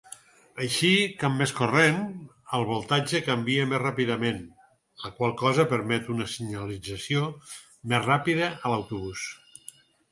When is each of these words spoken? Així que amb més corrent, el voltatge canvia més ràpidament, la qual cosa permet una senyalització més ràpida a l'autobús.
Així 0.61 0.87
que 1.17 1.25
amb 1.27 1.41
més 1.41 1.51
corrent, 1.57 1.99
el 2.59 2.65
voltatge 2.71 3.21
canvia 3.27 3.67
més 3.75 3.83
ràpidament, 3.83 4.41
la 5.05 5.15
qual 5.21 5.37
cosa 5.45 5.69
permet 5.75 6.13
una 6.17 6.29
senyalització 6.39 7.31
més 7.95 8.11
ràpida 8.13 8.51
a 8.59 8.75
l'autobús. 8.75 9.31